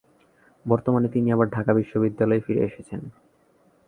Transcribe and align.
বর্তমানে 0.65 1.07
তিনি 1.09 1.27
আবার 1.31 1.47
ঢাকা 1.49 1.71
বিশ্ববিদ্যালয়ে 1.73 2.41
ফিরে 2.41 2.61
এসেছেন। 2.65 3.01